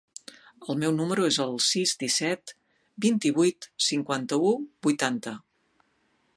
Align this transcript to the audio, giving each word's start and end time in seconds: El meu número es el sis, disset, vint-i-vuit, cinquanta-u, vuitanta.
El 0.73 0.77
meu 0.83 0.93
número 0.99 1.27
es 1.31 1.37
el 1.43 1.53
sis, 1.65 1.93
disset, 2.03 2.55
vint-i-vuit, 3.07 3.69
cinquanta-u, 3.91 4.53
vuitanta. 4.89 5.39